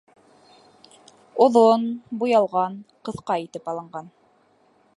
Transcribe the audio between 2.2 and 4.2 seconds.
буялған, ҡыҫҡа итеп алынған.